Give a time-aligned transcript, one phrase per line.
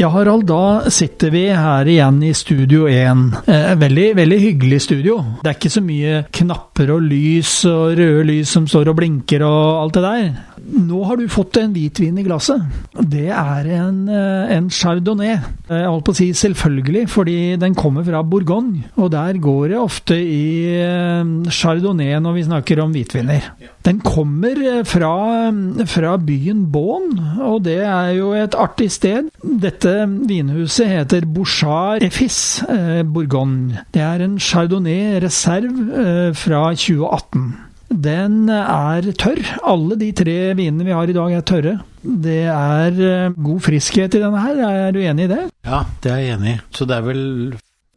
[0.00, 3.34] Ja, Harald, da sitter vi her igjen i Studio 1.
[3.44, 5.18] Eh, veldig, veldig hyggelig studio.
[5.42, 9.44] Det er ikke så mye knapper og lys og røde lys som står og blinker
[9.44, 10.30] og alt det der.
[10.70, 12.62] Nå har du fått en hvitvin i glasset.
[12.94, 15.38] Det er en, eh, en chardonnay.
[15.68, 18.84] Jeg holdt på å si selvfølgelig, fordi den kommer fra Bourgogne.
[18.96, 23.50] Og der går det ofte i eh, chardonnay når vi snakker om hvitviner.
[23.82, 25.50] Den kommer eh, fra,
[25.86, 29.30] fra byen Bonn, og det er jo et artig sted.
[29.42, 32.62] Dette vinhuset heter Bouchard Effis
[33.10, 33.86] Bourgogne.
[33.94, 37.69] Det er en chardonnay reserve fra 2018.
[37.90, 39.40] Den er tørr.
[39.66, 41.72] Alle de tre vinene vi har i dag er tørre.
[42.00, 45.40] Det er eh, god friskhet i denne her, er du enig i det?
[45.66, 46.60] Ja, det er jeg enig i.
[46.76, 47.24] Så det er vel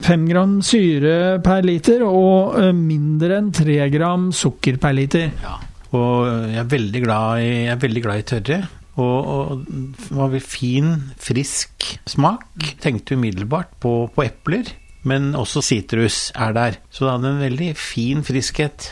[0.04, 5.30] Fem gram syre per liter og eh, mindre enn tre gram sukker per liter.
[5.40, 5.60] Ja.
[5.96, 8.58] Og jeg er veldig glad i, jeg er veldig glad i tørre.
[9.00, 10.90] Og, og var vel fin,
[11.22, 12.74] frisk smak.
[12.84, 14.74] Tenkte umiddelbart på, på epler.
[15.08, 16.82] Men også sitrus er der.
[16.90, 18.92] Så det hadde en veldig fin friskhet.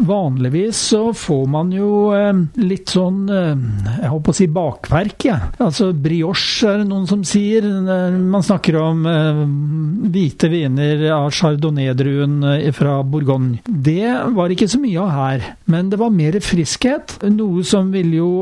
[0.00, 2.32] Vanligvis så får man jo eh,
[2.64, 3.64] litt sånn eh,
[4.00, 5.36] Jeg holdt på å si bakverk, jeg.
[5.36, 5.50] Ja.
[5.66, 7.66] Altså brioche er det noen som sier.
[8.16, 9.42] Man snakker om eh,
[10.14, 13.60] hvite viner av chardonnay-druen eh, fra Bourgogne.
[13.68, 17.18] Det var ikke så mye av her, men det var mer friskhet.
[17.28, 18.32] Noe som vil jo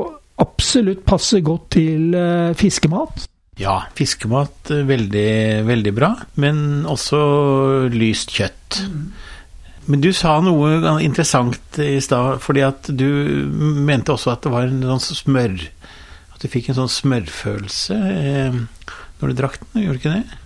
[0.40, 3.26] absolutt passe godt til eh, fiskemat.
[3.60, 5.32] Ja, fiskemat eh, veldig,
[5.68, 7.20] veldig bra, men også
[7.92, 8.80] lyst kjøtt.
[8.86, 9.10] Mm.
[9.90, 13.08] Men du sa noe interessant i stad, fordi at du
[13.50, 15.56] mente også at det var en sånn smør
[16.34, 18.60] At du fikk en sånn smørfølelse eh,
[19.20, 20.38] når du drakk den, gjorde du ikke det?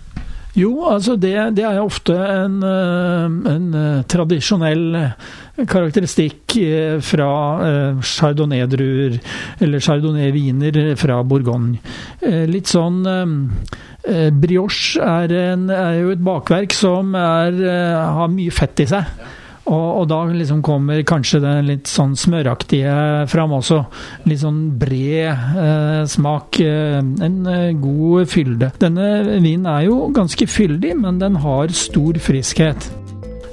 [0.55, 4.85] Jo, altså det, det er ofte en, eh, en, eh, tradisjonell
[5.55, 6.55] karakteristikk
[7.03, 7.27] fra
[8.03, 9.13] chardonnay-druer,
[9.63, 11.79] eller chardonnay-viner fra Bourgogne.
[12.51, 13.94] Litt sånn Eh,
[14.33, 19.09] brioche er, en, er, jo et bakverk som er, eh, har mye fett i seg.
[19.65, 23.79] Og, og, da liksom kommer kanskje den litt sånn smøraktige fram også.
[24.29, 26.59] Litt sånn bred eh, smak.
[26.61, 28.69] Eh, en eh, god fylde.
[28.81, 32.91] Denne vinen er jo ganske fyldig, men den har stor friskhet.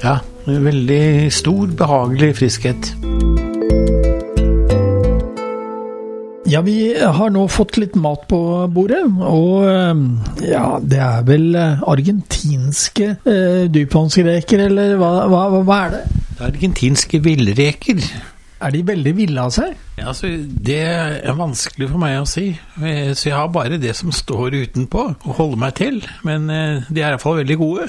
[0.02, 2.92] Ja, veldig stor, behagelig friskhet.
[6.52, 8.38] Ja, vi har nå fått litt mat på
[8.74, 10.00] bordet, og eh,
[10.50, 16.02] ja, det er vel eh, argentinske eh, dypvannsreker, eller hva, hva, hva, er det?
[16.26, 18.02] Det er argentinske villreker.
[18.62, 19.72] Er de veldig ville av seg?
[19.96, 20.28] Ja, altså,
[20.68, 22.50] Det er vanskelig for meg å si,
[22.82, 26.02] eh, så jeg har bare det som står utenpå å holde meg til.
[26.28, 27.88] Men de er iallfall veldig gode.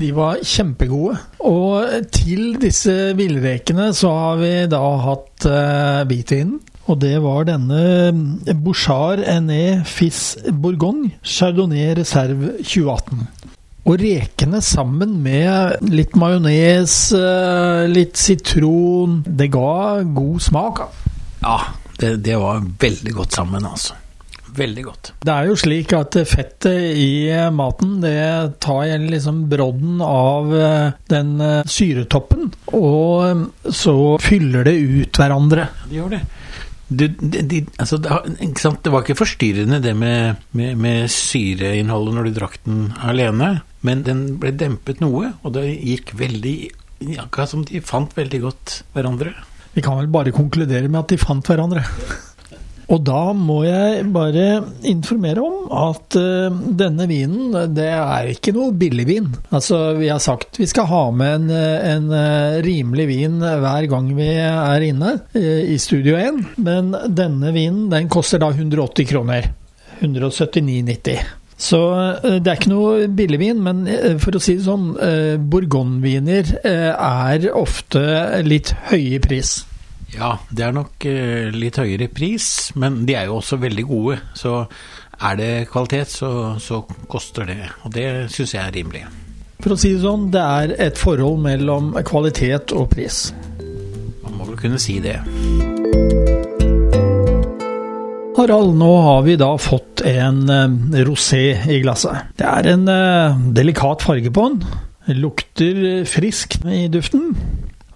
[0.00, 1.18] De var kjempegode.
[1.44, 6.60] Og til disse villrekene så har vi da hatt uh, hvitvinen.
[6.90, 8.10] Og det var denne
[8.58, 13.20] Bouchard Ené Fis Bourgogne Chardonnay Reserve 2018.
[13.86, 20.82] Og rekene sammen med litt majones, eh, litt sitron Det ga god smak.
[21.40, 21.56] Ja,
[22.00, 23.94] det, det var veldig godt sammen, altså.
[24.50, 25.12] Veldig godt.
[25.22, 31.36] Det er jo slik at fettet i maten det tar liksom brodden av eh, den
[31.38, 35.70] eh, syretoppen, og så fyller det ut hverandre.
[35.86, 36.22] Det gjør det.
[36.90, 42.32] Du, de, de, altså, det, var ikke forstyrrende det med, med, med, syreinnholdet når du
[42.34, 46.58] drakk den alene, men den ble dempet noe, og det gikk veldig
[47.16, 49.30] Akkurat som de fant veldig godt hverandre.
[49.72, 51.80] Vi kan vel bare konkludere med at de fant hverandre.
[52.90, 54.46] Og da må jeg bare
[54.90, 59.28] informere om at uh, denne vinen, det er ikke noe billigvin.
[59.54, 61.52] Altså, vi har sagt vi skal ha med en,
[61.92, 67.54] en uh, rimelig vin hver gang vi er inne uh, i Studio 1, men denne
[67.54, 69.52] vinen den koster da 180 kroner.
[70.00, 71.36] 179,90.
[71.60, 71.78] Så
[72.24, 73.82] det er ikke noe billigvin, men
[74.22, 74.94] for å si det sånn,
[75.52, 78.00] bourgogneviner er ofte
[78.46, 79.58] litt høye pris.
[80.10, 84.18] Ja, det er nok eh, litt høyere pris, men de er jo også veldig gode.
[84.34, 84.64] Så
[85.20, 87.60] er det kvalitet, så, så koster det.
[87.84, 89.04] Og det syns jeg er rimelig.
[89.60, 93.28] For å si det sånn, det er et forhold mellom kvalitet og pris.
[94.24, 95.18] Man må vel kunne si det.
[98.40, 102.30] Harald, nå har vi da fått en uh, rosé i glasset.
[102.40, 104.62] Det er en uh, delikat farge på den.
[105.20, 107.34] Lukter friskt i duften.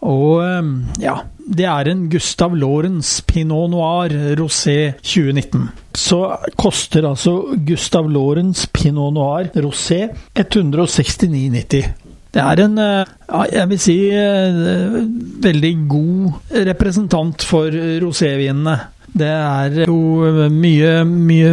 [0.05, 0.67] Og eh,
[1.01, 1.15] ja,
[1.45, 5.69] det er en Gustav Lorentz Pinot Noir Rosé 2019.
[5.95, 6.21] Så
[6.57, 11.93] koster altså Gustav Lorentz Pinot Noir Rosé 169,90.
[12.35, 13.05] Det er en, eh,
[13.53, 15.05] jeg vil si, eh,
[15.45, 16.33] veldig god
[16.67, 18.81] representant for rosévinene.
[19.17, 21.53] Det er jo mye, mye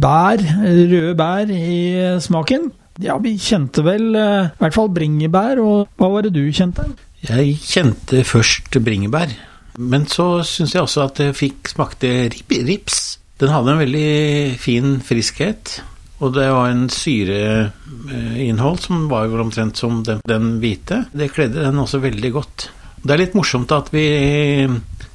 [0.00, 2.70] bær, røde bær, i smaken.
[3.00, 6.84] Ja, vi kjente vel i hvert fall bringebær, og hva var det du kjente?
[7.22, 9.30] Jeg kjente først bringebær,
[9.78, 12.96] men så syns jeg også at det fikk smakte rips.
[13.38, 15.76] Den hadde en veldig fin friskhet,
[16.22, 21.04] og det var en syreinnhold som var omtrent som den, den hvite.
[21.14, 22.68] Det kledde den også veldig godt.
[23.02, 24.06] Det er litt morsomt at vi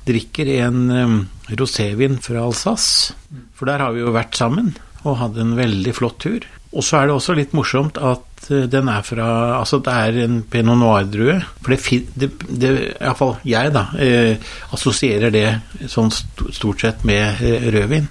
[0.07, 1.18] drikker en um,
[1.59, 3.15] rosévin fra Alsace,
[3.56, 4.74] for der har vi jo vært sammen
[5.04, 6.48] og hadde en veldig flott tur.
[6.77, 9.27] Og så er det også litt morsomt at eh, den er fra
[9.57, 11.39] Altså det er en pinot noir-drue.
[11.65, 15.47] For det, det, Iallfall jeg, da, eh, assosierer det
[15.89, 18.09] sånn stort sett med eh, rødvin.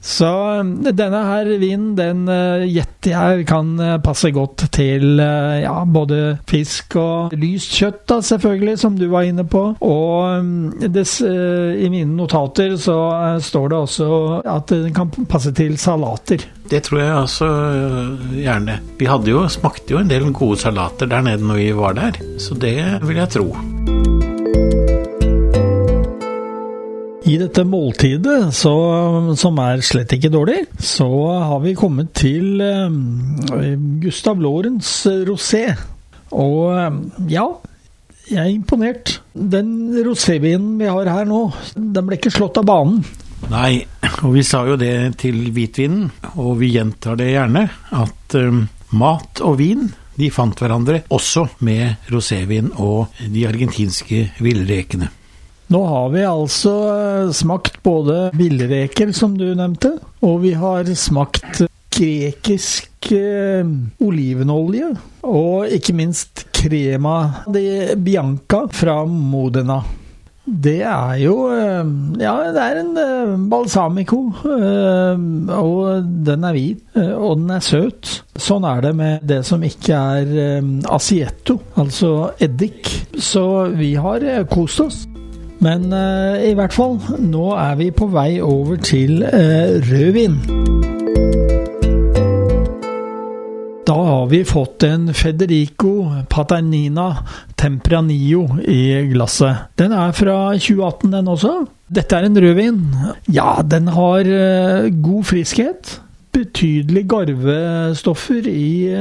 [0.00, 0.28] Så
[0.96, 3.72] denne her vinen, den uh, gjetter jeg kan
[4.04, 9.46] passe godt til ja, både fisk og lyst kjøtt, da, selvfølgelig, som du var inne
[9.48, 9.62] på.
[9.80, 12.98] Og um, des, i mine notater så
[13.40, 14.10] står det også
[14.44, 16.44] at den kan passe til salater.
[16.70, 17.48] Det tror jeg også
[18.36, 18.78] gjerne.
[19.00, 22.20] Vi hadde jo, smakte jo en del gode salater der nede når vi var der,
[22.38, 22.76] så det
[23.08, 23.99] vil jeg tro.
[27.30, 28.72] I dette måltidet, så,
[29.38, 31.06] som er slett ikke dårlig, så
[31.46, 32.90] har vi kommet til uh,
[34.02, 35.68] Gustav Lorentz rosé.
[36.34, 36.96] Og uh,
[37.30, 37.44] ja,
[38.26, 39.20] jeg er imponert.
[39.34, 41.44] Den rosévinen vi har her nå,
[41.76, 43.04] den ble ikke slått av banen.
[43.50, 43.84] Nei,
[44.24, 48.64] og vi sa jo det til hvitvinen, og vi gjentar det gjerne, at um,
[48.98, 49.86] mat og vin
[50.18, 55.08] de fant hverandre også med rosévin og de argentinske villrekene.
[55.70, 56.72] Nå har vi altså
[57.30, 59.92] smakt både villreker, som du nevnte,
[60.26, 61.60] og vi har smakt
[61.94, 63.68] grekisk eh,
[64.02, 64.88] olivenolje,
[65.22, 67.62] og ikke minst crema di
[68.02, 69.78] bianca fra Modena.
[70.50, 71.36] Det er jo
[72.18, 74.18] Ja, det er en balsamico.
[74.42, 78.10] Og den er hvit, og den er søt.
[78.34, 82.90] Sånn er det med det som ikke er asietto, altså eddik.
[83.14, 83.44] Så
[83.76, 85.04] vi har kost oss.
[85.60, 89.20] Men i hvert fall, nå er vi på vei over til
[89.90, 90.38] rødvin.
[93.90, 95.92] Da har vi fått en Federico
[96.30, 97.08] Paternina
[97.58, 99.66] Tempranillo i glasset.
[99.80, 101.54] Den er fra 2018, den også.
[101.90, 102.78] Dette er en rødvin.
[103.34, 104.30] Ja, den har
[105.02, 105.96] god friskhet.
[106.30, 108.94] Betydelig garvestoffer i,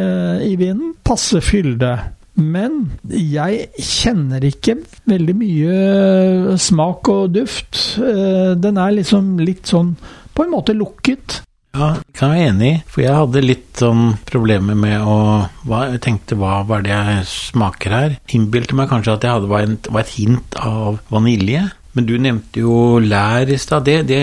[0.50, 0.95] i vinen.
[1.05, 1.94] Passe fylde.
[2.39, 4.77] Men jeg kjenner ikke
[5.09, 7.81] veldig mye smak og duft.
[7.99, 9.95] Den er liksom litt sånn
[10.35, 11.41] på en måte lukket.
[11.75, 15.17] Ja, det kan jeg være enig i, for jeg hadde litt sånn problemer med å
[15.69, 18.15] hva, Jeg tenkte hva var det jeg smaker her?
[18.33, 21.67] Innbilte meg kanskje at jeg hadde var, en, var et hint av vanilje.
[21.93, 23.86] Men du nevnte jo lær i stad.
[23.86, 24.21] Det, det,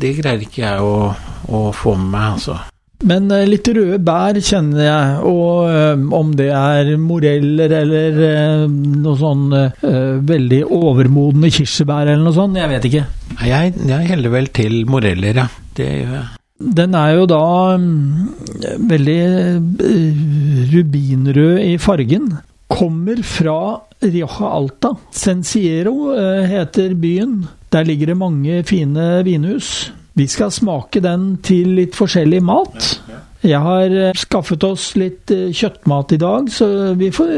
[0.00, 1.12] det, greier ikke jeg å,
[1.46, 2.58] å, få med meg, altså.
[3.08, 8.64] Men litt røde bær kjenner jeg, og øh, om det er moreller eller øh,
[9.04, 9.46] noe sånn
[10.28, 13.04] veldig overmodne kirsebær eller noe sånt, jeg vet ikke.
[13.48, 15.46] Jeg, jeg heller vel til moreller, ja.
[15.78, 16.26] Det gjør jeg.
[16.78, 17.42] Den er jo da
[18.90, 19.20] veldig
[20.72, 22.32] rubinrød i fargen.
[22.68, 23.60] Kommer fra
[24.02, 24.90] Rioja Alta.
[25.14, 26.10] Sensiero
[26.50, 27.44] heter byen.
[27.72, 29.92] Der ligger det mange fine vinhus.
[30.18, 32.94] Vi skal smake den til litt forskjellig mat.
[33.46, 36.66] Jeg har skaffet oss litt kjøttmat i dag, så
[36.98, 37.30] vi får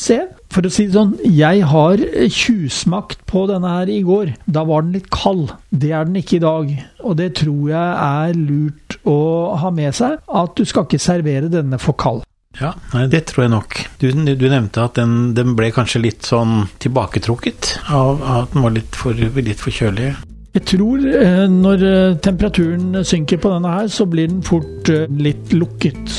[0.00, 0.22] se.
[0.52, 2.00] For å si det sånn, jeg har
[2.32, 4.34] tjuvsmakt på denne her i går.
[4.48, 5.52] Da var den litt kald.
[5.68, 6.74] Det er den ikke i dag.
[7.04, 9.20] Og det tror jeg er lurt å
[9.60, 12.24] ha med seg, at du skal ikke servere denne for kald.
[12.60, 13.78] Ja, nei, det tror jeg nok.
[14.00, 18.76] Du, du nevnte at den, den, ble kanskje litt sånn tilbaketrukket av at den var
[18.76, 20.12] litt for, litt for kjølig.
[20.52, 21.04] Jeg tror
[21.48, 21.82] når
[22.20, 26.18] temperaturen synker på denne her, så blir den fort litt lukket.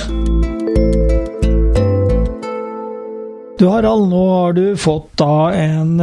[3.62, 6.02] Du Harald, nå har du fått da en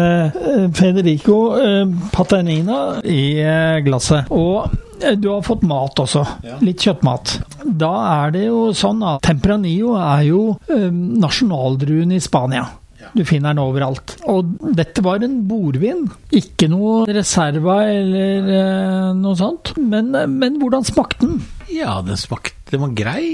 [0.78, 1.40] Federico
[2.14, 3.42] Paternina i
[3.82, 4.30] glasset.
[4.30, 4.70] Og
[5.18, 6.22] du har fått mat også.
[6.62, 7.34] Litt kjøttmat.
[7.66, 12.68] Da er det jo sånn at Tempranillo er jo nasjonaldruen i Spania.
[13.16, 14.16] Du finner den overalt.
[14.30, 16.06] Og dette var en bordvin.
[16.36, 19.74] Ikke noe reserva eller noe sånt.
[19.80, 21.42] Men, men hvordan smakte den?
[21.72, 23.26] Ja, den smakte Den var grei.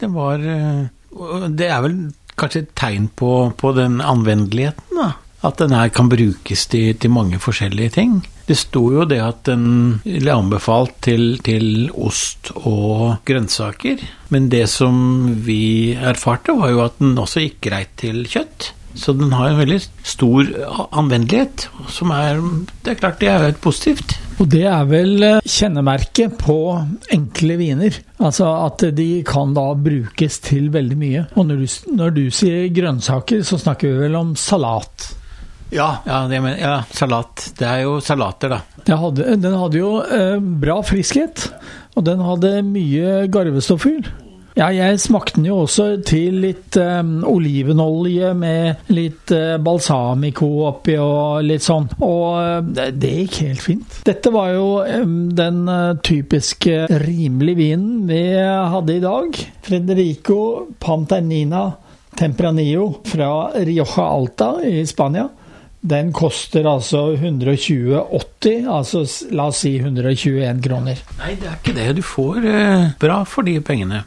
[0.00, 1.98] Den var Det er vel
[2.36, 5.14] kanskje et tegn på, på den anvendeligheten, da.
[5.46, 8.16] At den her kan brukes til, til mange forskjellige ting.
[8.46, 14.64] Det sto jo det at den ble anbefalt til, til, ost og grønnsaker, men det
[14.70, 14.96] som
[15.46, 18.70] vi erfarte, var jo at den også gikk greit til kjøtt.
[18.96, 20.48] Så den har en veldig stor
[20.90, 22.40] anvendelighet, som er
[22.82, 24.16] Det er klart det er jo positivt.
[24.40, 26.56] Og det er vel eh, kjennemerket på
[27.12, 28.00] enkle viner.
[28.20, 31.22] Altså at de kan da brukes til veldig mye.
[31.36, 31.68] Og når du,
[32.00, 35.08] når du sier grønnsaker, så snakker vi vel om salat.
[35.74, 37.48] Ja, ja, mener, ja, salat.
[37.58, 38.60] Det er jo salater, da.
[39.00, 41.48] Hadde, den hadde jo eh, bra friskhet,
[41.96, 44.04] og den hadde mye garvestoffer.
[44.56, 50.94] Ja, jeg smakte den jo også til litt um, olivenolje med litt uh, balsamico oppi
[50.96, 51.90] og litt sånn.
[52.00, 53.98] Og uh, det gikk helt fint.
[54.08, 59.36] Dette var jo um, den uh, typiske rimelige vinen vi hadde i dag.
[59.68, 60.38] Frederico
[60.80, 61.66] Panternina
[62.16, 65.28] Tempranillo fra Rioja Alta i Spania.
[65.84, 69.04] Den koster altså 120,80, altså
[69.36, 71.04] la oss si 121 kroner.
[71.20, 71.90] Nei, det er ikke det.
[72.00, 72.40] Du får
[73.04, 74.06] bra for de pengene.